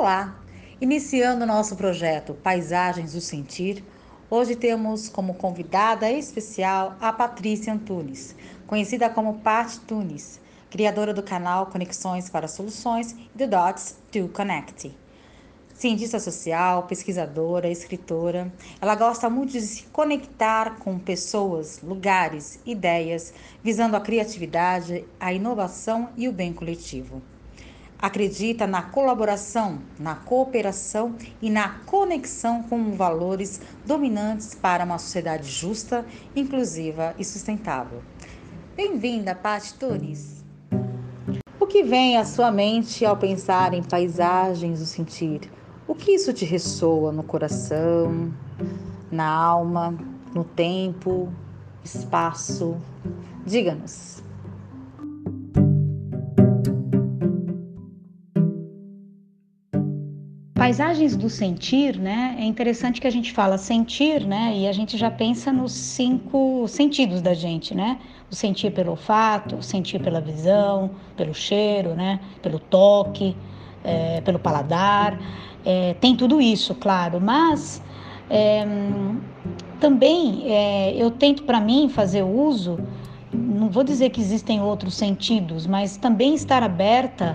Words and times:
Olá! 0.00 0.34
Iniciando 0.80 1.44
nosso 1.44 1.76
projeto 1.76 2.32
Paisagens 2.32 3.12
do 3.12 3.20
Sentir, 3.20 3.84
hoje 4.30 4.56
temos 4.56 5.10
como 5.10 5.34
convidada 5.34 6.10
especial 6.10 6.96
a 6.98 7.12
Patrícia 7.12 7.70
Antunes, 7.70 8.34
conhecida 8.66 9.10
como 9.10 9.40
Pat 9.40 9.76
Tunes, 9.86 10.40
criadora 10.70 11.12
do 11.12 11.22
canal 11.22 11.66
Conexões 11.66 12.30
para 12.30 12.48
Soluções 12.48 13.14
e 13.34 13.36
do 13.36 13.46
Dots 13.46 13.98
to 14.10 14.26
Connect. 14.28 14.96
Cientista 15.74 16.18
social, 16.18 16.84
pesquisadora, 16.84 17.68
escritora, 17.68 18.50
ela 18.80 18.94
gosta 18.94 19.28
muito 19.28 19.52
de 19.52 19.60
se 19.60 19.82
conectar 19.88 20.76
com 20.78 20.98
pessoas, 20.98 21.78
lugares, 21.82 22.58
ideias, 22.64 23.34
visando 23.62 23.98
a 23.98 24.00
criatividade, 24.00 25.04
a 25.20 25.30
inovação 25.30 26.08
e 26.16 26.26
o 26.26 26.32
bem 26.32 26.54
coletivo 26.54 27.20
acredita 28.00 28.66
na 28.66 28.82
colaboração, 28.82 29.78
na 29.98 30.14
cooperação 30.14 31.14
e 31.42 31.50
na 31.50 31.80
conexão 31.84 32.62
com 32.62 32.92
valores 32.92 33.60
dominantes 33.84 34.54
para 34.54 34.84
uma 34.84 34.98
sociedade 34.98 35.48
justa, 35.48 36.04
inclusiva 36.34 37.14
e 37.18 37.24
sustentável. 37.24 38.02
Bem-vinda, 38.74 39.34
Paty 39.34 39.74
Tunes. 39.74 40.42
O 41.58 41.66
que 41.66 41.82
vem 41.82 42.16
à 42.16 42.24
sua 42.24 42.50
mente 42.50 43.04
ao 43.04 43.16
pensar 43.16 43.74
em 43.74 43.82
paisagens 43.82 44.78
do 44.78 44.86
sentir? 44.86 45.50
O 45.86 45.94
que 45.94 46.12
isso 46.12 46.32
te 46.32 46.44
ressoa 46.44 47.12
no 47.12 47.22
coração, 47.22 48.32
na 49.10 49.28
alma, 49.28 49.94
no 50.34 50.44
tempo, 50.44 51.30
espaço? 51.84 52.76
Diga-nos. 53.44 54.22
Paisagens 60.60 61.16
do 61.16 61.30
sentir, 61.30 61.98
né? 61.98 62.36
É 62.38 62.44
interessante 62.44 63.00
que 63.00 63.06
a 63.06 63.10
gente 63.10 63.32
fala 63.32 63.56
sentir, 63.56 64.26
né? 64.26 64.52
E 64.54 64.68
a 64.68 64.72
gente 64.72 64.98
já 64.98 65.10
pensa 65.10 65.50
nos 65.50 65.72
cinco 65.72 66.68
sentidos 66.68 67.22
da 67.22 67.32
gente, 67.32 67.74
né? 67.74 67.98
O 68.30 68.34
sentir 68.34 68.70
pelo 68.70 68.90
olfato, 68.90 69.56
o 69.56 69.62
sentir 69.62 70.02
pela 70.02 70.20
visão, 70.20 70.90
pelo 71.16 71.32
cheiro, 71.32 71.94
né? 71.94 72.20
Pelo 72.42 72.58
toque, 72.58 73.34
é, 73.82 74.20
pelo 74.20 74.38
paladar. 74.38 75.18
É, 75.64 75.94
tem 75.94 76.14
tudo 76.14 76.42
isso, 76.42 76.74
claro, 76.74 77.18
mas 77.22 77.82
é, 78.28 78.62
também 79.80 80.42
é, 80.44 80.94
eu 80.94 81.10
tento 81.10 81.44
para 81.44 81.58
mim 81.58 81.88
fazer 81.88 82.22
uso, 82.22 82.78
não 83.32 83.70
vou 83.70 83.82
dizer 83.82 84.10
que 84.10 84.20
existem 84.20 84.60
outros 84.60 84.92
sentidos, 84.92 85.66
mas 85.66 85.96
também 85.96 86.34
estar 86.34 86.62
aberta 86.62 87.34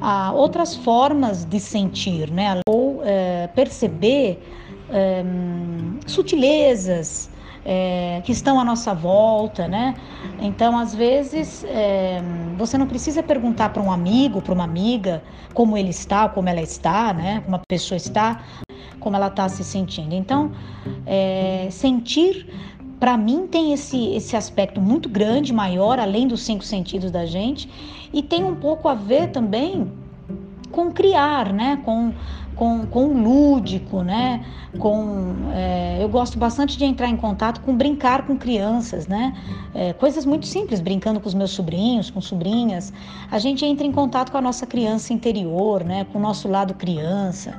a 0.00 0.32
outras 0.32 0.74
formas 0.74 1.44
de 1.44 1.60
sentir, 1.60 2.30
né? 2.30 2.60
Ou 2.68 3.02
é, 3.04 3.48
perceber 3.48 4.42
é, 4.90 5.24
sutilezas 6.06 7.30
é, 7.64 8.22
que 8.24 8.30
estão 8.30 8.60
à 8.60 8.64
nossa 8.64 8.94
volta, 8.94 9.66
né? 9.66 9.96
Então, 10.40 10.78
às 10.78 10.94
vezes, 10.94 11.64
é, 11.64 12.22
você 12.56 12.78
não 12.78 12.86
precisa 12.86 13.22
perguntar 13.22 13.70
para 13.70 13.82
um 13.82 13.90
amigo, 13.90 14.40
para 14.40 14.54
uma 14.54 14.64
amiga, 14.64 15.22
como 15.52 15.76
ele 15.76 15.90
está, 15.90 16.28
como 16.28 16.48
ela 16.48 16.60
está, 16.60 17.12
né? 17.12 17.42
Como 17.44 17.56
a 17.56 17.60
pessoa 17.68 17.96
está, 17.96 18.40
como 19.00 19.16
ela 19.16 19.26
está 19.26 19.48
se 19.48 19.64
sentindo. 19.64 20.14
Então, 20.14 20.52
é, 21.04 21.66
sentir 21.70 22.48
para 23.06 23.16
mim 23.16 23.46
tem 23.46 23.72
esse, 23.72 24.08
esse 24.16 24.36
aspecto 24.36 24.80
muito 24.80 25.08
grande, 25.08 25.52
maior, 25.52 26.00
além 26.00 26.26
dos 26.26 26.40
cinco 26.42 26.64
sentidos 26.64 27.08
da 27.08 27.24
gente, 27.24 27.70
e 28.12 28.20
tem 28.20 28.42
um 28.42 28.56
pouco 28.56 28.88
a 28.88 28.94
ver 28.94 29.30
também 29.30 29.92
com 30.72 30.90
criar, 30.90 31.52
né? 31.52 31.80
Com, 31.84 32.12
com, 32.56 32.84
com 32.84 33.06
lúdico, 33.12 34.02
né? 34.02 34.44
Com, 34.80 35.36
é, 35.54 36.02
eu 36.02 36.08
gosto 36.08 36.36
bastante 36.36 36.76
de 36.76 36.84
entrar 36.84 37.08
em 37.08 37.16
contato 37.16 37.60
com 37.60 37.76
brincar 37.76 38.26
com 38.26 38.36
crianças, 38.36 39.06
né? 39.06 39.40
É, 39.72 39.92
coisas 39.92 40.26
muito 40.26 40.48
simples, 40.48 40.80
brincando 40.80 41.20
com 41.20 41.28
os 41.28 41.34
meus 41.34 41.52
sobrinhos, 41.52 42.10
com 42.10 42.20
sobrinhas. 42.20 42.92
A 43.30 43.38
gente 43.38 43.64
entra 43.64 43.86
em 43.86 43.92
contato 43.92 44.32
com 44.32 44.38
a 44.38 44.42
nossa 44.42 44.66
criança 44.66 45.12
interior, 45.12 45.84
né? 45.84 46.08
Com 46.12 46.18
o 46.18 46.20
nosso 46.20 46.48
lado 46.48 46.74
criança. 46.74 47.56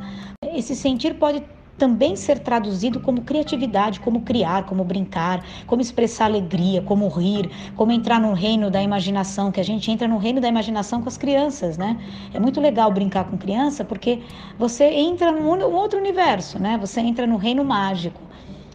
Esse 0.53 0.75
sentir 0.75 1.13
pode 1.13 1.41
também 1.77 2.15
ser 2.15 2.39
traduzido 2.39 2.99
como 2.99 3.21
criatividade, 3.21 3.99
como 3.99 4.21
criar, 4.21 4.65
como 4.65 4.83
brincar, 4.83 5.45
como 5.65 5.81
expressar 5.81 6.25
alegria, 6.25 6.81
como 6.81 7.07
rir, 7.07 7.49
como 7.75 7.91
entrar 7.91 8.19
no 8.19 8.33
reino 8.33 8.71
da 8.71 8.81
imaginação, 8.81 9.51
que 9.51 9.59
a 9.59 9.63
gente 9.63 9.91
entra 9.91 10.07
no 10.07 10.17
reino 10.17 10.41
da 10.41 10.47
imaginação 10.47 11.01
com 11.01 11.07
as 11.07 11.17
crianças, 11.17 11.77
né? 11.77 11.97
É 12.33 12.39
muito 12.39 12.59
legal 12.59 12.91
brincar 12.91 13.25
com 13.25 13.37
criança 13.37 13.85
porque 13.85 14.21
você 14.57 14.85
entra 14.85 15.31
num 15.31 15.47
outro 15.73 15.99
universo, 15.99 16.59
né? 16.59 16.77
Você 16.79 16.99
entra 16.99 17.27
no 17.27 17.37
reino 17.37 17.63
mágico, 17.63 18.21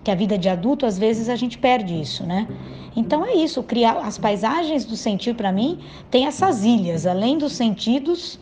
que 0.04 0.10
a 0.10 0.14
vida 0.14 0.36
de 0.36 0.48
adulto 0.48 0.86
às 0.86 0.98
vezes 0.98 1.28
a 1.28 1.36
gente 1.36 1.58
perde 1.58 2.00
isso, 2.00 2.24
né? 2.24 2.46
Então 2.94 3.24
é 3.24 3.34
isso, 3.34 3.62
criar 3.62 3.98
as 3.98 4.18
paisagens 4.18 4.84
do 4.84 4.96
sentir 4.96 5.34
para 5.34 5.50
mim 5.50 5.78
tem 6.10 6.26
essas 6.26 6.64
ilhas, 6.64 7.06
além 7.06 7.38
dos 7.38 7.52
sentidos, 7.52 8.38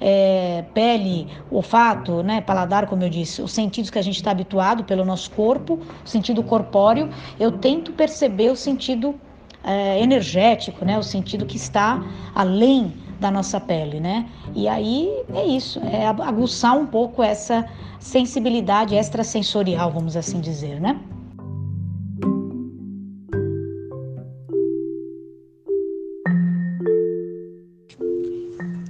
é, 0.00 0.64
pele, 0.74 1.28
olfato, 1.50 2.22
né, 2.22 2.40
paladar, 2.40 2.86
como 2.86 3.02
eu 3.02 3.08
disse, 3.08 3.42
os 3.42 3.52
sentidos 3.52 3.90
que 3.90 3.98
a 3.98 4.02
gente 4.02 4.16
está 4.16 4.30
habituado 4.30 4.84
pelo 4.84 5.04
nosso 5.04 5.30
corpo, 5.30 5.78
o 6.04 6.08
sentido 6.08 6.42
corpóreo, 6.42 7.08
eu 7.38 7.52
tento 7.52 7.92
perceber 7.92 8.50
o 8.50 8.56
sentido 8.56 9.14
é, 9.62 10.00
energético, 10.00 10.84
né, 10.84 10.98
o 10.98 11.02
sentido 11.02 11.46
que 11.46 11.56
está 11.56 12.02
além 12.34 12.92
da 13.18 13.30
nossa 13.30 13.60
pele, 13.60 14.00
né? 14.00 14.26
E 14.54 14.68
aí 14.68 15.10
é 15.32 15.46
isso, 15.46 15.80
é 15.80 16.06
aguçar 16.06 16.76
um 16.76 16.84
pouco 16.84 17.22
essa 17.22 17.64
sensibilidade 17.98 18.94
extrasensorial, 18.94 19.90
vamos 19.90 20.16
assim 20.16 20.40
dizer, 20.40 20.80
né? 20.80 21.00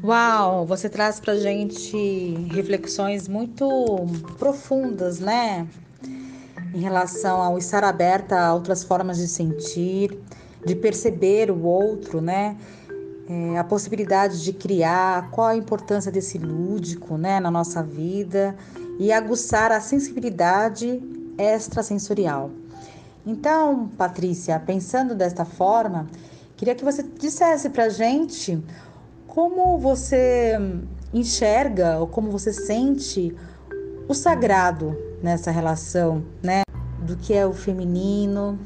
Uau, 0.06 0.66
você 0.66 0.86
traz 0.86 1.18
pra 1.18 1.34
gente 1.34 1.96
reflexões 2.52 3.26
muito 3.26 3.66
profundas, 4.38 5.18
né? 5.18 5.66
Em 6.74 6.80
relação 6.80 7.40
ao 7.40 7.56
estar 7.56 7.82
aberta 7.82 8.38
a 8.38 8.52
outras 8.52 8.84
formas 8.84 9.16
de 9.16 9.26
sentir, 9.26 10.14
de 10.66 10.74
perceber 10.74 11.50
o 11.50 11.62
outro, 11.62 12.20
né? 12.20 12.54
É, 13.26 13.58
a 13.58 13.64
possibilidade 13.64 14.44
de 14.44 14.52
criar, 14.52 15.30
qual 15.30 15.46
a 15.46 15.56
importância 15.56 16.12
desse 16.12 16.36
lúdico, 16.36 17.16
né, 17.16 17.40
na 17.40 17.50
nossa 17.50 17.82
vida 17.82 18.54
e 18.98 19.10
aguçar 19.10 19.72
a 19.72 19.80
sensibilidade 19.80 21.02
extrasensorial. 21.38 22.50
Então, 23.24 23.88
Patrícia, 23.96 24.60
pensando 24.60 25.14
desta 25.14 25.46
forma, 25.46 26.06
queria 26.58 26.74
que 26.74 26.84
você 26.84 27.02
dissesse 27.02 27.70
pra 27.70 27.88
gente 27.88 28.62
como 29.34 29.76
você 29.78 30.56
enxerga 31.12 31.98
ou 31.98 32.06
como 32.06 32.30
você 32.30 32.52
sente 32.52 33.34
o 34.06 34.14
sagrado 34.14 34.96
nessa 35.20 35.50
relação, 35.50 36.22
né? 36.40 36.62
Do 37.00 37.16
que 37.16 37.34
é 37.34 37.44
o 37.44 37.52
feminino? 37.52 38.56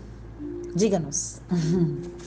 Diga-nos. 0.76 1.40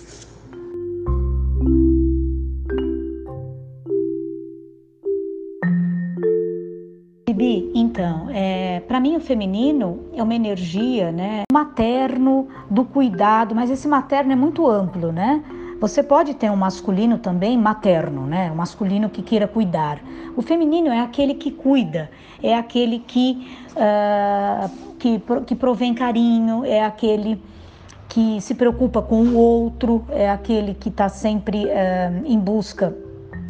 Bibi, 7.28 7.72
então, 7.75 8.28
é, 8.31 8.80
para 8.81 9.00
mim 9.00 9.16
o 9.16 9.22
feminino 9.22 10.00
é 10.13 10.22
uma 10.22 10.34
energia, 10.34 11.12
né, 11.12 11.44
materno 11.53 12.47
do 12.69 12.84
cuidado, 12.84 13.56
mas 13.56 13.69
esse 13.69 13.88
materno 13.88 14.34
é 14.34 14.35
muito 14.35 14.68
amplo, 14.68 15.12
né? 15.13 15.41
Você 15.81 16.03
pode 16.03 16.36
ter 16.36 16.47
um 16.52 16.56
masculino 16.56 17.18
também 17.18 17.58
materno, 17.58 18.28
né? 18.28 18.52
Um 18.52 18.56
masculino 18.56 19.09
que 19.09 19.24
queira 19.24 19.47
cuidar. 19.47 20.00
O 20.38 20.42
feminino 20.44 20.90
é 20.90 21.00
aquele 21.00 21.34
que 21.34 21.50
cuida, 21.50 22.12
é 22.44 22.56
aquele 22.56 23.00
que, 23.00 23.51
uh, 23.72 24.69
que, 25.00 25.19
que 25.48 25.56
provém 25.56 25.95
carinho, 25.95 26.63
é 26.63 26.86
aquele 26.86 27.42
que 28.07 28.39
se 28.42 28.54
preocupa 28.54 29.01
com 29.01 29.24
o 29.24 29.36
outro, 29.36 30.06
é 30.12 30.30
aquele 30.30 30.75
que 30.75 30.89
está 30.89 31.10
sempre 31.10 31.66
uh, 31.66 32.25
em 32.25 32.38
busca 32.38 32.95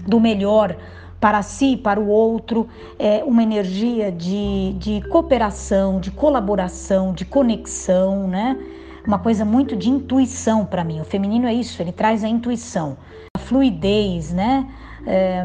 do 0.08 0.18
melhor 0.18 0.78
para 1.20 1.42
si, 1.42 1.76
para 1.76 2.00
o 2.00 2.08
outro, 2.08 2.66
é 2.98 3.26
uma 3.26 3.44
energia 3.44 4.10
de, 4.10 4.72
de 4.80 5.02
cooperação, 5.10 6.00
de 6.00 6.10
colaboração, 6.10 7.12
de 7.12 7.26
conexão, 7.26 8.26
né? 8.26 8.58
Uma 9.06 9.20
coisa 9.20 9.44
muito 9.44 9.76
de 9.76 9.90
intuição 9.90 10.66
para 10.66 10.84
mim. 10.84 11.02
O 11.02 11.06
feminino 11.06 11.48
é 11.48 11.54
isso, 11.54 11.82
ele 11.82 11.92
traz 11.92 12.24
a 12.24 12.28
intuição, 12.28 12.98
a 13.36 13.40
fluidez, 13.40 14.32
né? 14.32 14.68
É, 15.06 15.44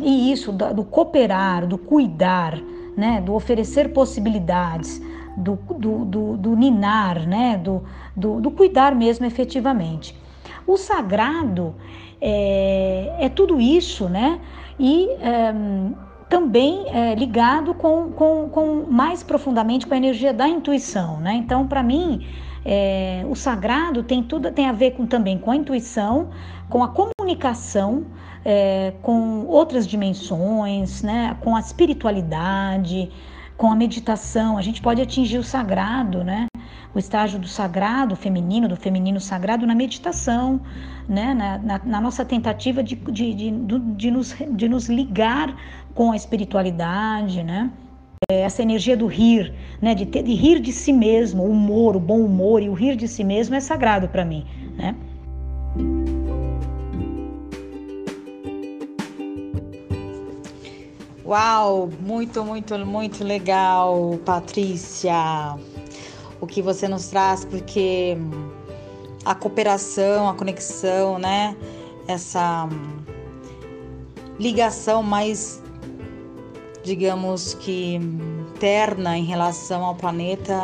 e 0.00 0.30
isso 0.32 0.52
do, 0.52 0.72
do, 0.74 0.84
cooperar, 0.84 1.66
do 1.66 1.76
cuidar, 1.76 2.56
né? 2.96 3.20
Do 3.20 3.34
oferecer 3.34 3.92
possibilidades, 3.92 5.02
do, 5.36 5.56
do, 5.56 6.04
do, 6.04 6.36
do 6.36 6.56
ninar, 6.56 7.26
né? 7.26 7.58
Do, 7.58 7.82
do, 8.14 8.40
do, 8.40 8.50
cuidar 8.50 8.94
mesmo 8.94 9.26
efetivamente. 9.26 10.16
O 10.66 10.76
sagrado 10.76 11.74
é, 12.20 13.16
é 13.18 13.28
tudo 13.28 13.60
isso, 13.60 14.08
né? 14.08 14.40
E 14.78 15.08
é, 15.20 15.52
também 16.28 16.86
é, 16.88 17.14
ligado 17.14 17.74
com, 17.74 18.10
com, 18.12 18.48
com 18.48 18.86
mais 18.88 19.22
profundamente 19.22 19.86
com 19.86 19.92
a 19.92 19.96
energia 19.96 20.32
da 20.32 20.48
intuição, 20.48 21.18
né? 21.20 21.34
Então, 21.34 21.66
para 21.66 21.82
mim, 21.82 22.26
é, 22.64 23.24
o 23.28 23.34
sagrado 23.34 24.02
tem 24.02 24.22
tudo 24.22 24.50
tem 24.50 24.68
a 24.68 24.72
ver 24.72 24.92
com, 24.92 25.06
também 25.06 25.38
com 25.38 25.50
a 25.50 25.56
intuição, 25.56 26.30
com 26.68 26.82
a 26.82 26.88
comunicação, 26.88 28.06
é, 28.44 28.92
com 29.02 29.46
outras 29.46 29.86
dimensões, 29.86 31.02
né? 31.02 31.36
Com 31.40 31.56
a 31.56 31.60
espiritualidade, 31.60 33.10
com 33.56 33.70
a 33.70 33.74
meditação. 33.74 34.56
A 34.56 34.62
gente 34.62 34.80
pode 34.80 35.00
atingir 35.00 35.38
o 35.38 35.44
sagrado, 35.44 36.24
né? 36.24 36.46
o 36.94 36.98
estágio 36.98 37.38
do 37.38 37.48
sagrado 37.48 38.14
feminino, 38.14 38.68
do 38.68 38.76
feminino 38.76 39.18
sagrado 39.18 39.66
na 39.66 39.74
meditação, 39.74 40.60
né? 41.08 41.32
na, 41.32 41.58
na, 41.58 41.80
na 41.84 42.00
nossa 42.00 42.24
tentativa 42.24 42.82
de, 42.82 42.96
de, 42.96 43.34
de, 43.34 43.50
de, 43.78 44.10
nos, 44.10 44.34
de 44.50 44.68
nos 44.68 44.88
ligar 44.88 45.54
com 45.94 46.12
a 46.12 46.16
espiritualidade, 46.16 47.42
né? 47.42 47.70
É, 48.32 48.40
essa 48.40 48.62
energia 48.62 48.96
do 48.96 49.06
rir, 49.06 49.52
né? 49.80 49.94
de, 49.94 50.06
ter, 50.06 50.22
de 50.22 50.34
rir 50.34 50.60
de 50.60 50.72
si 50.72 50.92
mesmo, 50.92 51.42
o 51.42 51.50
humor, 51.50 51.96
o 51.96 52.00
bom 52.00 52.20
humor 52.20 52.62
e 52.62 52.68
o 52.68 52.72
rir 52.72 52.96
de 52.96 53.06
si 53.06 53.22
mesmo 53.22 53.54
é 53.54 53.60
sagrado 53.60 54.08
para 54.08 54.24
mim. 54.24 54.46
Né? 54.76 54.96
Uau, 61.24 61.90
muito, 62.00 62.44
muito, 62.44 62.78
muito 62.86 63.24
legal, 63.24 64.18
Patrícia 64.24 65.14
o 66.42 66.46
que 66.46 66.60
você 66.60 66.88
nos 66.88 67.06
traz, 67.06 67.44
porque 67.44 68.16
a 69.24 69.32
cooperação, 69.32 70.28
a 70.28 70.34
conexão, 70.34 71.16
né? 71.16 71.56
Essa 72.08 72.68
ligação 74.40 75.04
mais, 75.04 75.61
digamos 76.82 77.54
que 77.54 78.00
terna 78.58 79.16
em 79.16 79.24
relação 79.24 79.84
ao 79.84 79.94
planeta 79.94 80.54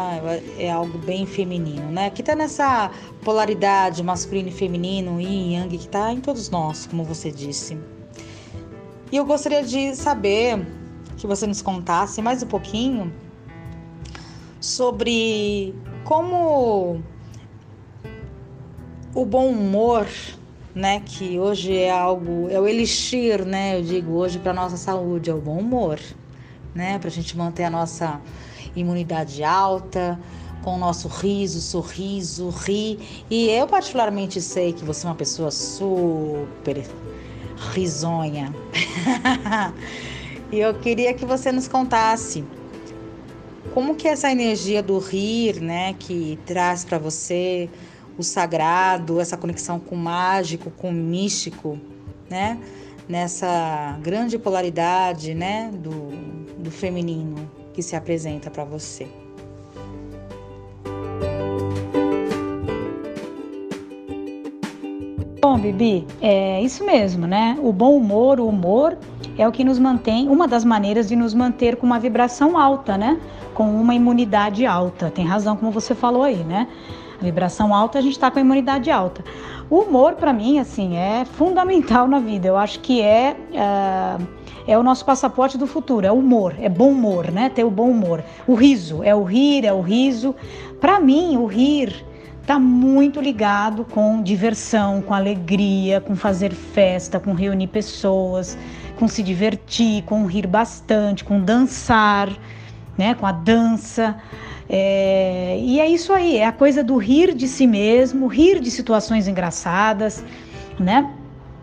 é 0.58 0.70
algo 0.70 0.98
bem 0.98 1.26
feminino, 1.26 1.90
né? 1.90 2.10
Que 2.10 2.22
tá 2.22 2.34
nessa 2.34 2.90
polaridade 3.22 4.02
masculino 4.02 4.48
e 4.48 4.52
feminino, 4.52 5.20
yin 5.20 5.50
e 5.50 5.54
yang, 5.54 5.78
que 5.78 5.88
tá 5.88 6.12
em 6.12 6.20
todos 6.20 6.50
nós, 6.50 6.86
como 6.86 7.04
você 7.04 7.30
disse. 7.30 7.78
E 9.10 9.16
eu 9.16 9.24
gostaria 9.24 9.62
de 9.62 9.94
saber 9.96 10.66
que 11.16 11.26
você 11.26 11.46
nos 11.46 11.62
contasse 11.62 12.20
mais 12.20 12.42
um 12.42 12.46
pouquinho 12.46 13.12
sobre 14.60 15.74
como 16.04 17.00
o 19.14 19.24
bom 19.24 19.48
humor, 19.48 20.06
né, 20.74 21.00
que 21.04 21.38
hoje 21.38 21.76
é 21.76 21.90
algo, 21.90 22.48
é 22.50 22.60
o 22.60 22.66
elixir, 22.66 23.44
né, 23.44 23.78
eu 23.78 23.82
digo 23.82 24.12
hoje 24.12 24.38
para 24.38 24.52
nossa 24.52 24.76
saúde, 24.76 25.30
é 25.30 25.34
o 25.34 25.40
bom 25.40 25.58
humor, 25.58 25.98
né, 26.74 26.98
para 26.98 27.08
a 27.08 27.12
gente 27.12 27.36
manter 27.36 27.64
a 27.64 27.70
nossa 27.70 28.20
imunidade 28.76 29.42
alta, 29.42 30.18
com 30.62 30.74
o 30.74 30.78
nosso 30.78 31.08
riso, 31.08 31.60
sorriso, 31.60 32.50
ri. 32.50 32.98
E 33.30 33.48
eu 33.48 33.66
particularmente 33.66 34.40
sei 34.40 34.72
que 34.72 34.84
você 34.84 35.06
é 35.06 35.10
uma 35.10 35.16
pessoa 35.16 35.50
super 35.50 36.84
risonha. 37.72 38.54
e 40.52 40.58
eu 40.58 40.74
queria 40.74 41.14
que 41.14 41.24
você 41.24 41.50
nos 41.52 41.68
contasse 41.68 42.44
como 43.72 43.94
que 43.94 44.08
essa 44.08 44.30
energia 44.30 44.82
do 44.82 44.98
rir, 44.98 45.60
né, 45.60 45.94
que 45.98 46.38
traz 46.44 46.84
para 46.84 46.98
você 46.98 47.70
o 48.18 48.22
sagrado, 48.22 49.20
essa 49.20 49.36
conexão 49.36 49.78
com 49.78 49.94
o 49.94 49.98
mágico, 49.98 50.70
com 50.72 50.90
o 50.90 50.92
místico, 50.92 51.78
né, 52.28 52.58
nessa 53.08 53.96
grande 54.02 54.38
polaridade, 54.38 55.34
né, 55.34 55.70
do, 55.72 56.10
do 56.58 56.70
feminino 56.70 57.48
que 57.72 57.82
se 57.82 57.94
apresenta 57.94 58.50
para 58.50 58.64
você. 58.64 59.06
Bom, 65.40 65.56
Bibi, 65.56 66.04
é 66.20 66.60
isso 66.60 66.84
mesmo, 66.84 67.26
né? 67.26 67.56
O 67.62 67.72
bom 67.72 67.96
humor, 67.96 68.40
o 68.40 68.48
humor 68.48 68.98
é 69.38 69.46
o 69.46 69.52
que 69.52 69.62
nos 69.62 69.78
mantém, 69.78 70.28
uma 70.28 70.48
das 70.48 70.64
maneiras 70.64 71.08
de 71.08 71.14
nos 71.14 71.32
manter 71.32 71.76
com 71.76 71.86
uma 71.86 71.98
vibração 72.00 72.58
alta, 72.58 72.98
né? 72.98 73.18
Com 73.54 73.70
uma 73.80 73.94
imunidade 73.94 74.66
alta. 74.66 75.10
Tem 75.10 75.24
razão, 75.24 75.56
como 75.56 75.70
você 75.70 75.94
falou 75.94 76.24
aí, 76.24 76.42
né? 76.42 76.66
Vibração 77.20 77.74
alta, 77.74 77.98
a 77.98 78.00
gente 78.00 78.12
está 78.12 78.30
com 78.30 78.38
a 78.38 78.42
imunidade 78.42 78.90
alta. 78.90 79.24
O 79.68 79.80
humor, 79.80 80.14
para 80.14 80.32
mim, 80.32 80.58
assim, 80.58 80.96
é 80.96 81.24
fundamental 81.24 82.06
na 82.06 82.20
vida. 82.20 82.48
Eu 82.48 82.56
acho 82.56 82.80
que 82.80 83.02
é, 83.02 83.36
é, 83.52 84.72
é 84.72 84.78
o 84.78 84.82
nosso 84.82 85.04
passaporte 85.04 85.58
do 85.58 85.66
futuro. 85.66 86.06
É 86.06 86.12
humor, 86.12 86.54
é 86.60 86.68
bom 86.68 86.90
humor, 86.90 87.30
né? 87.30 87.48
Ter 87.48 87.64
o 87.64 87.70
bom 87.70 87.90
humor. 87.90 88.22
O 88.46 88.54
riso, 88.54 89.02
é 89.02 89.14
o 89.14 89.24
rir, 89.24 89.64
é 89.64 89.72
o 89.72 89.80
riso. 89.80 90.34
Para 90.80 91.00
mim, 91.00 91.36
o 91.36 91.46
rir 91.46 92.04
está 92.40 92.58
muito 92.58 93.20
ligado 93.20 93.84
com 93.84 94.22
diversão, 94.22 95.02
com 95.02 95.12
alegria, 95.12 96.00
com 96.00 96.16
fazer 96.16 96.52
festa, 96.52 97.20
com 97.20 97.34
reunir 97.34 97.66
pessoas, 97.66 98.56
com 98.98 99.06
se 99.06 99.22
divertir, 99.22 100.02
com 100.04 100.24
rir 100.24 100.46
bastante, 100.46 101.24
com 101.24 101.40
dançar, 101.40 102.30
né, 102.98 103.14
com 103.14 103.24
a 103.24 103.32
dança. 103.32 104.16
É, 104.68 105.56
e 105.60 105.80
é 105.80 105.88
isso 105.88 106.12
aí, 106.12 106.36
é 106.36 106.44
a 106.44 106.52
coisa 106.52 106.84
do 106.84 106.96
rir 106.96 107.32
de 107.32 107.48
si 107.48 107.66
mesmo, 107.66 108.26
rir 108.26 108.60
de 108.60 108.70
situações 108.70 109.26
engraçadas, 109.26 110.22
né? 110.78 111.10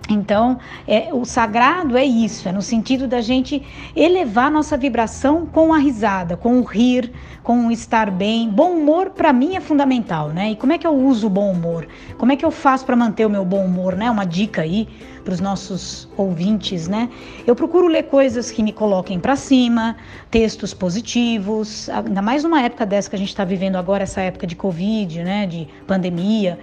Então, 0.10 0.60
é, 0.88 1.12
o 1.12 1.26
sagrado 1.26 1.98
é 1.98 2.06
isso, 2.06 2.48
é 2.48 2.52
no 2.52 2.62
sentido 2.62 3.08
da 3.08 3.22
gente 3.22 3.64
elevar 3.96 4.52
nossa 4.52 4.78
vibração 4.78 5.48
com 5.48 5.74
a 5.74 5.80
risada, 5.80 6.38
com 6.38 6.60
o 6.60 6.64
rir, 6.64 7.12
com 7.42 7.68
o 7.68 7.72
estar 7.72 8.12
bem. 8.12 8.48
Bom 8.48 8.74
humor 8.74 9.10
para 9.12 9.34
mim 9.34 9.56
é 9.56 9.60
fundamental, 9.60 10.30
né? 10.30 10.52
E 10.52 10.56
como 10.56 10.74
é 10.74 10.78
que 10.78 10.86
eu 10.86 10.94
uso 10.94 11.26
o 11.26 11.30
bom 11.30 11.52
humor? 11.52 11.88
Como 12.18 12.32
é 12.32 12.36
que 12.36 12.46
eu 12.46 12.52
faço 12.52 12.86
para 12.86 12.96
manter 12.96 13.26
o 13.26 13.30
meu 13.30 13.44
bom 13.44 13.66
humor, 13.66 13.96
né? 13.96 14.10
Uma 14.12 14.26
dica 14.26 14.62
aí 14.62 14.88
para 15.24 15.34
os 15.34 15.40
nossos 15.40 16.08
ouvintes, 16.16 16.88
né? 16.88 17.10
Eu 17.48 17.56
procuro 17.56 17.88
ler 17.88 18.04
coisas 18.04 18.52
que 18.52 18.62
me 18.62 18.72
coloquem 18.72 19.20
para 19.20 19.36
cima, 19.36 19.96
textos 20.30 20.72
positivos, 20.72 21.90
ainda 21.90 22.22
mais 22.22 22.44
numa 22.44 22.62
época 22.62 22.86
dessa 22.86 23.10
que 23.10 23.16
a 23.16 23.20
gente 23.20 23.30
está 23.30 23.44
vivendo 23.44 23.76
agora, 23.76 24.04
essa 24.04 24.22
época 24.22 24.46
de 24.46 24.56
Covid, 24.56 25.24
né? 25.24 25.48
De 25.48 25.68
pandemia. 25.88 26.60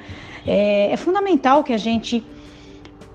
é, 0.47 0.93
é 0.93 0.97
fundamental 0.97 1.65
que 1.65 1.73
a 1.73 1.79
gente 1.79 2.25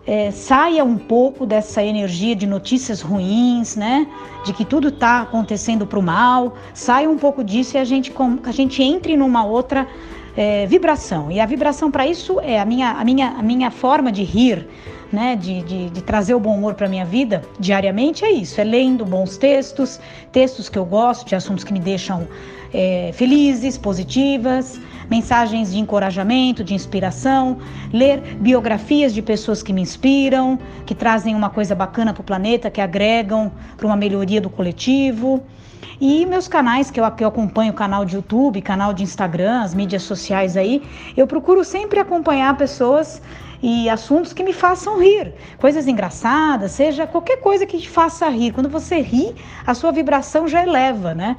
é, 0.08 0.32
saia 0.32 0.86
um 0.86 0.98
pouco 0.98 1.46
dessa 1.46 1.84
energia 1.84 2.34
de 2.34 2.48
notícias 2.48 3.02
ruins, 3.02 3.76
né? 3.76 4.08
De 4.46 4.54
que 4.54 4.64
tudo 4.64 4.88
está 4.88 5.22
acontecendo 5.22 5.86
para 5.86 6.00
o 6.00 6.02
mal, 6.02 6.56
saia 6.74 7.10
um 7.10 7.18
pouco 7.18 7.44
disso 7.44 7.76
e 7.76 7.80
a 7.80 7.84
gente, 7.84 8.14
a 8.44 8.52
gente 8.54 8.82
entre 8.82 9.18
numa 9.18 9.44
outra 9.44 9.86
é, 10.38 10.66
vibração. 10.66 11.30
E 11.30 11.42
a 11.42 11.46
vibração 11.46 11.92
para 11.92 12.08
isso 12.08 12.40
é 12.40 12.58
a 12.58 12.64
minha, 12.64 12.92
a, 12.92 13.04
minha, 13.04 13.28
a 13.38 13.44
minha 13.44 13.70
forma 13.70 14.10
de 14.10 14.24
rir, 14.24 14.66
né? 15.12 15.36
De, 15.36 15.62
de, 15.64 15.90
de 15.90 16.02
trazer 16.02 16.34
o 16.34 16.40
bom 16.40 16.56
humor 16.56 16.74
para 16.76 16.88
minha 16.88 17.06
vida 17.06 17.42
diariamente 17.60 18.24
é 18.24 18.32
isso, 18.32 18.62
é 18.62 18.64
lendo 18.64 19.06
bons 19.06 19.38
textos, 19.38 20.00
textos 20.32 20.70
que 20.70 20.80
eu 20.80 20.86
gosto, 20.86 21.28
de 21.28 21.36
assuntos 21.36 21.66
que 21.66 21.74
me 21.74 21.82
deixam 21.82 22.26
é, 22.74 23.12
felizes, 23.14 23.78
positivas, 23.78 24.80
mensagens 25.10 25.72
de 25.72 25.80
encorajamento, 25.80 26.64
de 26.64 26.74
inspiração, 26.74 27.58
ler 27.92 28.22
biografias 28.40 29.14
de 29.14 29.22
pessoas 29.22 29.64
que 29.64 29.74
me 29.74 29.82
inspiram, 29.82 30.60
que 30.86 30.96
trazem 30.96 31.36
uma 31.36 31.50
coisa 31.50 31.74
bacana 31.76 32.14
para 32.14 32.22
o 32.22 32.24
planeta, 32.24 32.70
que 32.70 32.82
agregam 32.82 33.52
para 33.76 33.86
uma 33.86 33.96
melhoria 33.96 34.42
do 34.42 34.50
coletivo. 34.50 35.44
E 36.00 36.26
meus 36.26 36.48
canais, 36.48 36.92
que 36.92 37.00
eu, 37.00 37.12
que 37.12 37.24
eu 37.24 37.28
acompanho, 37.28 37.74
canal 37.74 38.06
de 38.06 38.16
YouTube, 38.16 38.62
canal 38.62 38.94
de 38.94 39.04
Instagram, 39.04 39.62
as 39.62 39.74
mídias 39.74 40.04
sociais 40.04 40.56
aí, 40.56 40.84
eu 41.16 41.26
procuro 41.26 41.64
sempre 41.64 42.00
acompanhar 42.00 42.56
pessoas 42.56 43.22
e 43.62 43.90
assuntos 43.90 44.34
que 44.34 44.44
me 44.44 44.54
façam 44.54 45.00
rir, 45.00 45.34
coisas 45.58 45.88
engraçadas, 45.88 46.72
seja 46.72 47.08
qualquer 47.08 47.38
coisa 47.38 47.66
que 47.66 47.80
te 47.80 47.90
faça 47.90 48.30
rir. 48.30 48.52
Quando 48.52 48.70
você 48.70 49.02
ri, 49.02 49.34
a 49.66 49.74
sua 49.74 49.92
vibração 49.92 50.48
já 50.48 50.62
eleva, 50.62 51.16
né? 51.16 51.38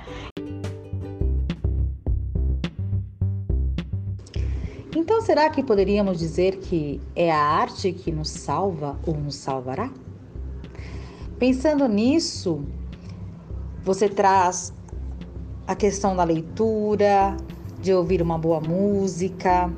Então, 5.18 5.26
será 5.26 5.50
que 5.50 5.64
poderíamos 5.64 6.16
dizer 6.20 6.58
que 6.58 7.00
é 7.16 7.28
a 7.28 7.42
arte 7.42 7.92
que 7.92 8.12
nos 8.12 8.30
salva 8.30 8.96
ou 9.04 9.16
nos 9.16 9.34
salvará? 9.34 9.90
Pensando 11.40 11.88
nisso, 11.88 12.64
você 13.82 14.08
traz 14.08 14.72
a 15.66 15.74
questão 15.74 16.14
da 16.14 16.22
leitura, 16.22 17.36
de 17.82 17.92
ouvir 17.92 18.22
uma 18.22 18.38
boa 18.38 18.60
música, 18.60 19.68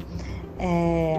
é, 0.59 1.19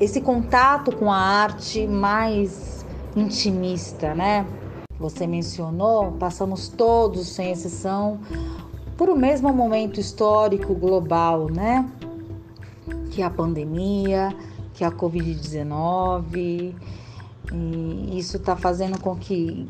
esse 0.00 0.22
contato 0.22 0.96
com 0.96 1.12
a 1.12 1.18
arte 1.18 1.86
mais 1.86 2.86
intimista, 3.14 4.14
né? 4.14 4.46
Você 4.98 5.26
mencionou, 5.26 6.12
passamos 6.12 6.68
todos, 6.68 7.28
sem 7.28 7.50
exceção, 7.50 8.18
por 8.96 9.10
o 9.10 9.14
mesmo 9.14 9.52
momento 9.52 10.00
histórico 10.00 10.74
global, 10.74 11.50
né? 11.50 11.86
Que 13.18 13.22
a 13.22 13.30
pandemia, 13.30 14.32
que 14.74 14.84
a 14.84 14.92
Covid-19. 14.92 16.72
E 17.52 18.16
isso 18.16 18.36
está 18.36 18.54
fazendo 18.54 19.00
com 19.00 19.16
que 19.16 19.68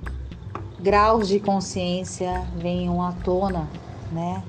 graus 0.79 1.29
de 1.29 1.41
consciência 1.41 2.47
venham 2.59 3.01
à 3.03 3.13
tona, 3.13 3.67
né? 4.13 4.43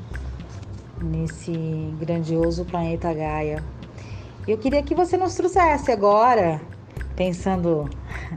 Nesse 1.02 1.54
grandioso 1.98 2.66
planeta 2.66 3.14
Gaia. 3.14 3.64
Eu 4.46 4.58
queria 4.58 4.84
que 4.84 4.94
você 4.94 5.16
nos 5.16 5.34
trouxesse 5.36 5.94
agora, 5.94 6.60
pensando 7.16 7.90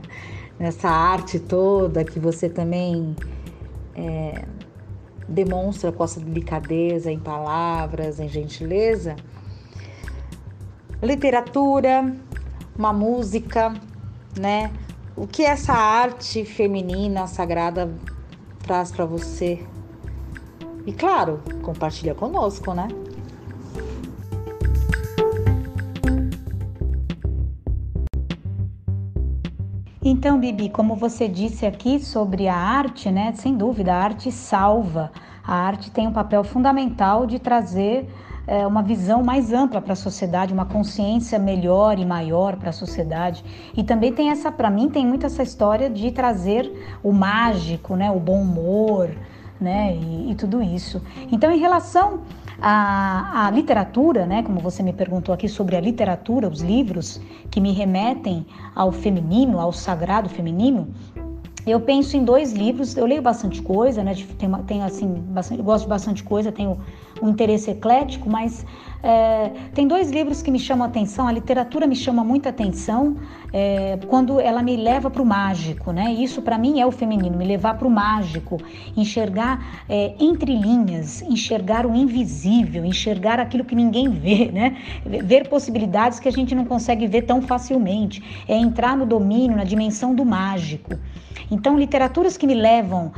nessa 0.57 0.87
arte 0.87 1.39
toda 1.39 2.05
que 2.05 2.21
você 2.21 2.47
também 2.47 3.17
é, 3.93 4.45
demonstra 5.27 5.91
com 5.91 6.05
essa 6.05 6.21
delicadeza 6.21 7.11
em 7.11 7.19
palavras, 7.19 8.17
em 8.17 8.29
gentileza, 8.29 9.17
literatura, 11.03 12.15
uma 12.77 12.93
música, 12.93 13.73
né? 14.39 14.71
O 15.15 15.27
que 15.27 15.43
essa 15.43 15.73
arte 15.73 16.45
feminina 16.45 17.27
sagrada 17.27 17.93
traz 18.63 18.91
para 18.91 19.05
você? 19.05 19.63
E 20.85 20.93
claro, 20.93 21.41
compartilha 21.61 22.15
conosco, 22.15 22.73
né? 22.73 22.87
Então, 30.05 30.37
Bibi, 30.37 30.69
como 30.69 30.95
você 30.95 31.29
disse 31.29 31.65
aqui 31.65 31.97
sobre 31.99 32.47
a 32.47 32.55
arte, 32.55 33.09
né? 33.09 33.33
Sem 33.35 33.55
dúvida, 33.55 33.93
a 33.93 34.03
arte 34.03 34.31
salva. 34.31 35.11
A 35.41 35.53
arte 35.53 35.91
tem 35.91 36.07
um 36.07 36.11
papel 36.11 36.43
fundamental 36.43 37.25
de 37.25 37.39
trazer 37.39 38.09
é, 38.45 38.65
uma 38.67 38.83
visão 38.83 39.23
mais 39.23 39.53
ampla 39.53 39.81
para 39.81 39.93
a 39.93 39.95
sociedade, 39.95 40.53
uma 40.53 40.65
consciência 40.65 41.39
melhor 41.39 41.97
e 41.97 42.05
maior 42.05 42.55
para 42.57 42.69
a 42.69 42.73
sociedade. 42.73 43.43
E 43.75 43.83
também 43.83 44.13
tem 44.13 44.29
essa, 44.29 44.51
para 44.51 44.69
mim, 44.69 44.89
tem 44.89 45.05
muito 45.05 45.25
essa 45.25 45.43
história 45.43 45.89
de 45.89 46.11
trazer 46.11 46.71
o 47.03 47.11
mágico, 47.11 47.95
né? 47.95 48.11
O 48.11 48.19
bom 48.19 48.41
humor, 48.41 49.09
né? 49.59 49.95
E, 49.95 50.31
e 50.31 50.35
tudo 50.35 50.61
isso. 50.61 51.01
Então, 51.31 51.51
em 51.51 51.59
relação 51.59 52.21
a, 52.61 53.51
literatura, 53.53 54.25
né, 54.25 54.41
como 54.41 54.59
você 54.59 54.81
me 54.81 54.93
perguntou 54.93 55.33
aqui 55.33 55.49
sobre 55.49 55.75
a 55.75 55.81
literatura, 55.81 56.47
os 56.47 56.61
livros 56.61 57.19
que 57.51 57.59
me 57.59 57.73
remetem 57.73 58.45
ao 58.73 58.91
feminino, 58.91 59.59
ao 59.59 59.73
sagrado 59.73 60.29
feminino, 60.29 60.87
eu 61.65 61.79
penso 61.79 62.17
em 62.17 62.23
dois 62.23 62.51
livros, 62.51 62.97
eu 62.97 63.05
leio 63.05 63.21
bastante 63.21 63.61
coisa, 63.61 64.03
né? 64.03 64.13
Tenho 64.67 64.83
assim, 64.83 65.07
bastante, 65.07 65.61
gosto 65.61 65.83
de 65.83 65.89
bastante 65.89 66.23
coisa, 66.23 66.51
tenho 66.51 66.77
um 67.21 67.29
interesse 67.29 67.71
eclético, 67.71 68.29
mas 68.29 68.65
é, 69.03 69.51
tem 69.73 69.85
dois 69.85 70.09
livros 70.09 70.41
que 70.41 70.49
me 70.49 70.57
chamam 70.57 70.85
a 70.85 70.87
atenção. 70.87 71.27
A 71.27 71.31
literatura 71.33 71.85
me 71.85 71.95
chama 71.95 72.23
muita 72.23 72.49
atenção 72.49 73.17
é, 73.51 73.99
quando 74.07 74.39
ela 74.39 74.63
me 74.63 74.77
leva 74.77 75.09
para 75.09 75.21
o 75.21 75.25
mágico, 75.25 75.91
né? 75.91 76.13
Isso 76.13 76.41
para 76.41 76.57
mim 76.57 76.79
é 76.79 76.85
o 76.85 76.91
feminino, 76.91 77.37
me 77.37 77.45
levar 77.45 77.77
para 77.77 77.85
o 77.85 77.91
mágico, 77.91 78.61
enxergar 78.95 79.83
é, 79.89 80.15
entre 80.19 80.55
linhas, 80.55 81.21
enxergar 81.21 81.85
o 81.85 81.93
invisível, 81.93 82.85
enxergar 82.85 83.41
aquilo 83.41 83.65
que 83.65 83.75
ninguém 83.75 84.07
vê, 84.09 84.49
né? 84.49 84.77
Ver 85.05 85.49
possibilidades 85.49 86.17
que 86.17 86.29
a 86.29 86.31
gente 86.31 86.55
não 86.55 86.63
consegue 86.63 87.05
ver 87.05 87.23
tão 87.23 87.41
facilmente. 87.41 88.23
É 88.47 88.55
entrar 88.55 88.95
no 88.95 89.05
domínio, 89.05 89.57
na 89.57 89.65
dimensão 89.65 90.15
do 90.15 90.23
mágico. 90.23 90.97
Então, 91.51 91.77
literaturas 91.77 92.37
que 92.37 92.47
me 92.47 92.53
levam 92.53 93.11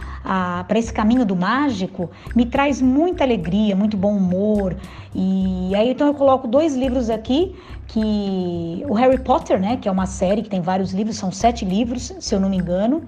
para 0.68 0.80
esse 0.80 0.92
caminho 0.92 1.26
do 1.26 1.36
mágico 1.36 2.10
me 2.36 2.46
traz 2.46 2.82
muita 2.82 3.24
alegria, 3.24 3.76
muito 3.76 3.96
bom 3.96 4.18
humor. 4.18 4.76
E 5.14 5.75
aí, 5.76 5.92
então, 5.92 6.08
eu 6.08 6.14
coloco 6.14 6.48
dois 6.48 6.76
livros 6.76 7.10
aqui 7.10 7.56
que 7.88 8.84
o 8.88 8.94
Harry 8.94 9.20
Potter, 9.20 9.60
né, 9.60 9.78
que 9.78 9.88
é 9.88 9.92
uma 9.92 10.06
série 10.06 10.42
que 10.42 10.50
tem 10.50 10.62
vários 10.62 10.92
livros, 10.92 11.18
são 11.18 11.32
sete 11.32 11.66
livros, 11.66 12.14
se 12.20 12.34
eu 12.34 12.40
não 12.40 12.50
me 12.50 12.58
engano. 12.58 13.04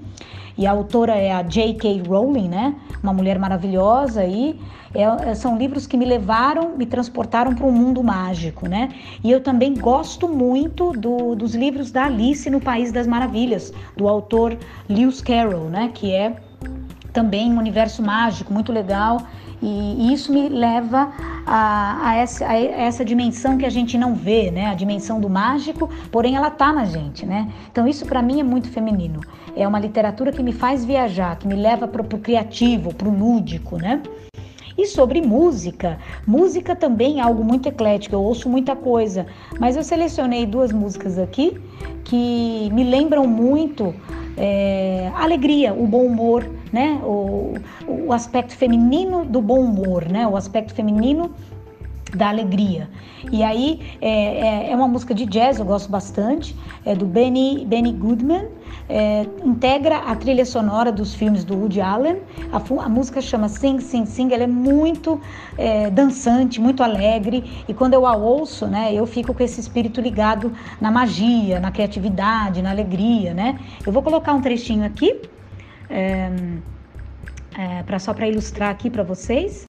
E 0.58 0.66
a 0.66 0.72
autora 0.72 1.16
é 1.16 1.32
a 1.32 1.44
J.K. 1.44 2.04
Rowling, 2.08 2.50
né, 2.50 2.76
uma 3.02 3.14
mulher 3.14 3.38
maravilhosa 3.38 4.22
aí. 4.22 4.60
É, 4.94 5.30
é, 5.30 5.36
são 5.36 5.58
livros 5.58 5.86
que 5.86 5.98
me 5.98 6.06
levaram, 6.06 6.76
me 6.76 6.86
transportaram 6.86 7.54
para 7.54 7.66
um 7.66 7.72
mundo 7.72 8.04
mágico, 8.04 8.68
né? 8.68 8.90
E 9.24 9.30
eu 9.30 9.42
também 9.42 9.76
gosto 9.76 10.28
muito 10.28 10.94
do, 10.94 11.36
dos 11.36 11.54
livros 11.54 11.92
da 11.92 12.06
Alice 12.06 12.50
no 12.50 12.60
País 12.60 12.92
das 12.92 13.06
Maravilhas, 13.06 13.72
do 13.96 14.08
autor 14.08 14.58
Lewis 14.90 15.22
Carroll, 15.22 15.70
né? 15.70 15.92
Que 15.94 16.14
é 16.14 16.38
também 17.14 17.52
um 17.52 17.58
universo 17.58 18.02
mágico 18.02 18.54
muito 18.54 18.72
legal. 18.72 19.22
E, 19.62 20.14
isso 20.14 20.32
me 20.32 20.50
leva 20.50 21.12
a, 21.46 22.10
a, 22.10 22.16
essa, 22.16 22.48
a, 22.48 22.56
essa, 22.56 23.04
dimensão 23.04 23.58
que 23.58 23.66
a 23.66 23.70
gente 23.70 23.98
não 23.98 24.14
vê, 24.16 24.52
né? 24.52 24.68
A 24.68 24.74
dimensão 24.74 25.20
do 25.20 25.30
mágico, 25.30 25.90
porém 26.12 26.36
ela 26.36 26.50
tá 26.50 26.72
na 26.72 26.86
gente, 26.86 27.26
né? 27.26 27.52
Então 27.72 27.88
isso 27.88 28.06
para 28.06 28.22
mim 28.22 28.40
é 28.40 28.44
muito 28.44 28.70
feminino. 28.70 29.22
É 29.56 29.68
uma 29.68 29.80
literatura 29.80 30.32
que 30.32 30.44
me 30.44 30.52
faz 30.52 30.86
viajar, 30.86 31.38
que 31.38 31.48
me 31.48 31.56
leva 31.56 31.88
para 31.88 32.02
o 32.02 32.20
criativo, 32.20 32.94
para 32.94 33.08
o 33.08 33.18
lúdico, 33.18 33.78
né? 33.78 34.02
E 34.78 34.86
sobre 34.86 35.22
música, 35.22 35.98
música 36.26 36.76
também 36.76 37.20
é 37.20 37.24
algo 37.24 37.44
muito 37.44 37.68
eclético, 37.68 38.14
eu 38.14 38.22
ouço 38.22 38.48
muita 38.48 38.76
coisa, 38.76 39.26
mas 39.60 39.76
eu 39.76 39.84
selecionei 39.84 40.46
duas 40.46 40.72
músicas 40.72 41.18
aqui 41.18 41.60
que 42.04 42.70
me 42.72 42.84
lembram 42.84 43.26
muito 43.26 43.96
é, 44.38 45.12
alegria, 45.16 45.74
o 45.74 45.88
bom 45.88 46.06
humor, 46.06 46.48
né? 46.72 47.00
O, 47.04 47.56
o 47.88 48.14
aspecto 48.14 48.56
feminino 48.56 49.26
do 49.26 49.42
bom 49.42 49.60
humor, 49.60 50.08
né? 50.08 50.28
O 50.28 50.38
aspecto 50.38 50.74
feminino 50.74 51.32
da 52.18 52.30
alegria. 52.30 52.90
E 53.32 53.44
aí 53.44 53.80
é, 54.02 54.10
é, 54.10 54.72
é, 54.72 54.76
uma 54.76 54.88
música 54.88 55.14
de 55.14 55.26
jazz, 55.26 55.60
eu 55.60 55.66
gosto 55.66 55.90
bastante, 55.90 56.56
é 56.86 56.96
do 56.96 57.06
Benny, 57.06 57.66
Benny 57.66 57.94
Goodman, 57.94 58.48
é, 58.90 59.26
integra 59.44 59.98
a 59.98 60.16
trilha 60.16 60.46
sonora 60.46 60.92
dos 60.92 61.14
filmes 61.14 61.44
do 61.44 61.56
Woody 61.56 61.82
Allen. 61.82 62.18
A, 62.52 62.58
a 62.84 62.90
música 62.90 63.22
chama 63.22 63.48
Sing, 63.50 63.80
Sing, 63.80 64.06
Sing, 64.06 64.34
ela 64.34 64.44
é 64.44 64.48
muito 64.48 65.22
é, 65.58 65.90
dançante, 65.90 66.60
muito 66.60 66.82
alegre, 66.82 67.44
e 67.68 67.74
quando 67.74 67.94
eu 67.94 68.06
a 68.06 68.16
ouço, 68.16 68.66
né, 68.66 68.94
eu 68.94 69.06
fico 69.06 69.34
com 69.34 69.44
esse 69.44 69.60
espírito 69.60 70.02
ligado 70.02 70.52
na 70.82 70.90
magia, 70.90 71.60
na 71.60 71.72
criatividade, 71.72 72.62
na 72.62 72.72
alegria, 72.72 73.34
né? 73.34 73.60
Eu 73.86 73.92
vou 73.92 74.02
colocar 74.02 74.34
um 74.34 74.42
trechinho 74.42 74.86
aqui, 74.86 75.22
é, 75.90 76.32
é 77.58 77.84
pra, 77.84 78.00
só 78.00 78.14
para 78.14 78.28
ilustrar 78.28 78.70
aqui 78.70 78.90
para 78.90 79.04
vocês. 79.04 79.67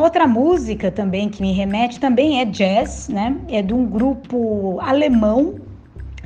Uma 0.00 0.06
outra 0.06 0.26
música 0.26 0.90
também 0.90 1.28
que 1.28 1.42
me 1.42 1.52
remete 1.52 2.00
também 2.00 2.40
é 2.40 2.46
jazz, 2.46 3.10
né? 3.10 3.36
É 3.50 3.60
de 3.60 3.74
um 3.74 3.84
grupo 3.84 4.80
alemão 4.80 5.56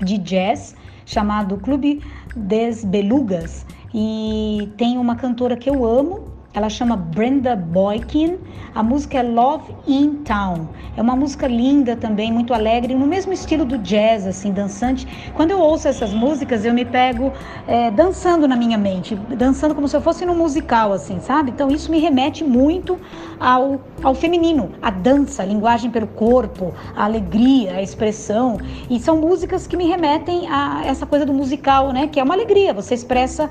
de 0.01 0.17
jazz 0.17 0.77
chamado 1.05 1.57
Clube 1.57 2.01
des 2.37 2.85
Belugas 2.85 3.67
e 3.93 4.69
tem 4.77 4.97
uma 4.97 5.17
cantora 5.17 5.57
que 5.57 5.69
eu 5.69 5.85
amo, 5.85 6.21
ela 6.55 6.69
chama 6.69 6.97
Brenda 6.97 7.57
Boykin. 7.57 8.37
A 8.75 8.83
música 8.83 9.19
é 9.19 9.23
Love 9.23 9.73
in 9.87 10.25
Town. 10.25 10.67
É 10.97 11.03
uma 11.03 11.15
música 11.15 11.47
linda 11.47 11.95
também, 11.95 12.33
muito 12.33 12.53
alegre, 12.53 12.93
no 12.93 13.07
mesmo 13.07 13.33
estilo 13.33 13.65
do 13.65 13.79
jazz, 13.79 14.27
assim, 14.27 14.53
dançante. 14.53 15.07
Quando 15.35 15.53
eu 15.53 15.61
ouço 15.61 15.87
essas 15.87 16.13
músicas, 16.13 16.65
eu 16.65 16.75
me 16.75 16.85
pego 16.85 17.33
é, 17.69 17.91
dançando 17.93 18.49
na 18.49 18.57
minha 18.57 18.77
mente, 18.77 19.15
dançando 19.15 19.77
como 19.77 19.87
se 19.87 19.97
eu 19.97 20.01
fosse 20.01 20.27
num 20.27 20.35
musical, 20.35 20.93
assim, 20.93 21.21
sabe? 21.21 21.53
Então 21.53 21.71
isso 21.71 21.89
me 21.89 22.01
remete 22.01 22.43
muito 22.43 22.99
ao, 23.39 23.81
ao 24.03 24.15
feminino, 24.15 24.73
a 24.83 24.91
dança, 24.91 25.45
a 25.45 25.47
linguagem 25.47 25.91
pelo 25.91 26.09
corpo, 26.09 26.75
a 26.97 27.05
alegria, 27.05 27.77
a 27.77 27.83
expressão. 27.83 28.59
E 28.91 28.99
são 28.99 29.19
músicas 29.19 29.69
que 29.69 29.77
me 29.77 29.87
remetem 29.87 30.49
a 30.49 30.83
essa 30.85 31.07
coisa 31.07 31.25
do 31.25 31.33
musical, 31.33 31.93
né? 31.93 32.09
Que 32.09 32.19
é 32.19 32.25
uma 32.25 32.35
alegria. 32.35 32.75
Você 32.75 32.95
expressa, 32.95 33.49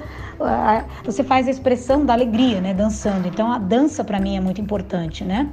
você 1.05 1.23
faz 1.23 1.47
a 1.47 1.51
expressão 1.51 2.05
da 2.05 2.13
alegria, 2.13 2.61
né? 2.61 2.73
Dançando. 2.73 3.27
Então 3.27 3.51
a 3.51 3.57
dança 3.57 4.03
para 4.03 4.19
mim 4.19 4.35
é 4.35 4.39
muito 4.39 4.61
importante, 4.61 5.23
né? 5.23 5.49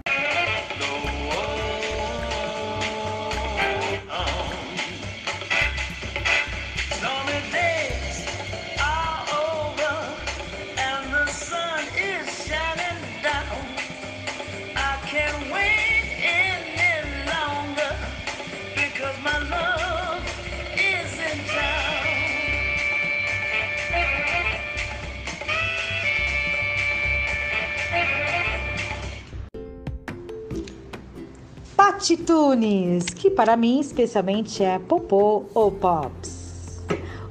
Tunes, 32.51 33.05
que 33.05 33.31
para 33.31 33.57
mim 33.57 33.79
especialmente 33.79 34.65
é 34.65 34.77
Popô 34.77 35.45
ou 35.55 35.71
Pops. 35.71 36.83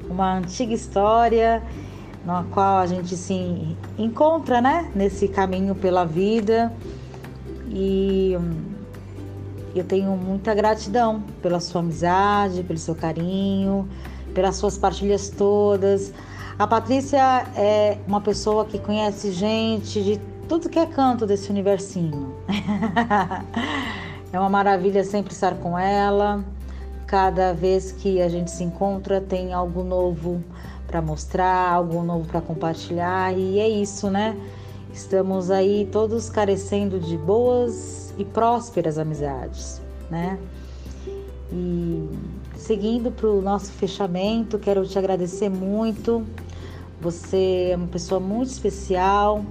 Uma 0.10 0.38
antiga 0.38 0.74
história 0.74 1.62
na 2.26 2.46
qual 2.46 2.78
a 2.78 2.88
gente 2.88 3.18
se 3.18 3.76
encontra, 3.98 4.62
né, 4.62 4.90
nesse 4.96 5.28
caminho 5.28 5.76
pela 5.76 6.06
vida. 6.06 6.72
E 7.70 8.38
hum, 8.40 8.62
eu 9.76 9.84
tenho 9.84 10.12
muita 10.12 10.56
gratidão 10.56 11.22
pela 11.42 11.60
sua 11.60 11.82
amizade, 11.82 12.64
pelo 12.64 12.80
seu 12.80 12.96
carinho, 12.96 13.90
pelas 14.34 14.56
suas 14.56 14.78
partilhas 14.78 15.28
todas. 15.28 16.14
A 16.58 16.66
Patrícia 16.66 17.46
é 17.58 17.98
uma 18.08 18.22
pessoa 18.22 18.64
que 18.64 18.80
conhece 18.80 19.34
gente 19.34 20.02
de 20.02 20.18
tudo 20.48 20.70
que 20.70 20.80
é 20.80 20.86
canto 20.86 21.28
desse 21.28 21.50
universinho. 21.50 22.34
é 24.32 24.40
uma 24.40 24.50
maravilha 24.50 25.04
sempre 25.04 25.34
estar 25.34 25.56
com 25.56 25.78
ela. 25.78 26.44
Cada 27.08 27.54
vez 27.54 27.92
que 27.92 28.22
a 28.22 28.30
gente 28.30 28.52
se 28.52 28.64
encontra, 28.64 29.20
tem 29.20 29.54
algo 29.54 29.84
novo 29.84 30.44
para 30.86 31.02
mostrar, 31.02 31.74
algo 31.74 32.04
novo 32.04 32.28
para 32.28 32.42
compartilhar, 32.42 33.38
e 33.38 33.60
é 33.60 33.68
isso, 33.68 34.10
né? 34.10 34.38
Estamos 34.94 35.50
aí 35.50 35.88
todos 35.92 36.30
carecendo 36.30 37.00
de 37.00 37.18
boas 37.18 38.14
e 38.18 38.26
prósperas 38.26 38.98
amizades, 38.98 39.82
né? 40.10 40.38
E 41.52 42.10
seguindo 42.56 43.12
para 43.12 43.28
o 43.28 43.42
nosso 43.42 43.72
fechamento, 43.72 44.60
quero 44.60 44.86
te 44.86 44.98
agradecer 44.98 45.50
muito. 45.50 46.24
Você 47.02 47.70
é 47.72 47.76
uma 47.76 47.88
pessoa 47.88 48.20
muito 48.20 48.50
especial, 48.50 49.44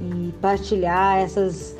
e 0.00 0.32
partilhar 0.40 1.18
essas 1.18 1.74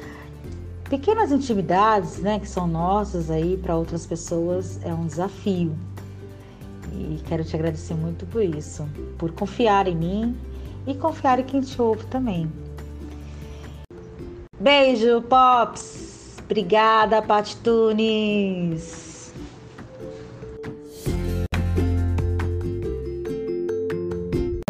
pequenas 0.89 1.33
intimidades, 1.33 2.19
né, 2.19 2.39
que 2.39 2.49
são 2.49 2.67
nossas 2.67 3.31
aí 3.31 3.57
para 3.57 3.77
outras 3.77 4.07
pessoas 4.07 4.81
é 4.85 4.93
um 4.93 5.07
desafio. 5.07 5.77
E 6.93 7.21
quero 7.27 7.45
te 7.45 7.55
agradecer 7.55 7.95
muito 7.95 8.25
por 8.27 8.43
isso, 8.43 8.89
por 9.19 9.33
confiar 9.33 9.87
em 9.87 9.97
mim 9.97 10.37
e 10.87 10.95
confiar 10.95 11.39
em 11.39 11.45
quem 11.45 11.61
te 11.61 11.81
ouve 11.81 12.07
também. 12.07 12.51
Beijo, 14.59 15.21
Pops! 15.23 16.37
Obrigada, 16.45 17.21
Pat 17.21 17.55
Tunes! 17.57 19.05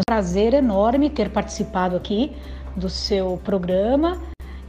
prazer 0.06 0.54
enorme 0.54 1.10
ter 1.10 1.30
participado 1.30 1.96
aqui 1.96 2.32
do 2.76 2.88
seu 2.88 3.40
programa. 3.44 4.22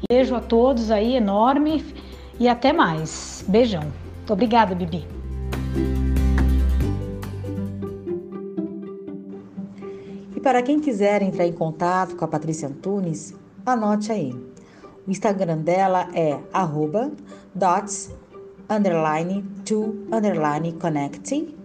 Beijo 0.10 0.36
a 0.36 0.39
todos 0.39 0.92
aí, 0.92 1.16
enorme 1.16 1.84
e 2.39 2.48
até 2.48 2.72
mais. 2.72 3.44
Beijão. 3.48 3.92
Obrigada, 4.30 4.75
Bibi. 4.75 5.08
E 10.36 10.39
para 10.39 10.62
quem 10.62 10.80
quiser 10.80 11.22
entrar 11.22 11.48
em 11.48 11.54
contato 11.54 12.16
com 12.16 12.24
a 12.24 12.27
Patrícia 12.27 12.68
Antunes, 12.68 13.34
anote 13.66 14.12
aí. 14.12 14.34
O 15.08 15.10
Instagram 15.10 15.58
dela 15.60 16.10
é 16.13 16.38
arroba 16.54 17.12
dots 17.56 18.13
underline 18.70 19.44
to 19.66 19.96
underline 20.12 20.74
connecting. 20.74 21.56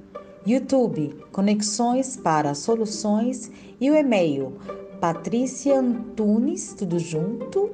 YouTube, 0.47 1.15
Conexões 1.31 2.17
para 2.17 2.55
Soluções 2.55 3.51
e 3.81 3.91
o 3.91 3.95
e-mail 3.95 4.57
Patrícia 5.01 5.79
Antunes, 5.79 6.75
tudo 6.75 6.99
junto, 6.99 7.71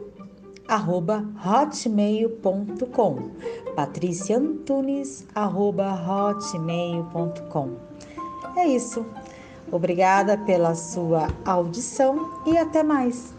arroba 0.69 1.25
hotmail.com. 1.45 3.31
Patrícia 3.75 4.39
Antunes, 4.39 5.27
arroba 5.35 5.93
hotmail.com. 5.93 7.71
É 8.57 8.67
isso. 8.67 9.05
Obrigada 9.73 10.39
pela 10.39 10.75
sua 10.75 11.29
audição 11.45 12.43
e 12.47 12.57
até 12.57 12.83
mais. 12.83 13.38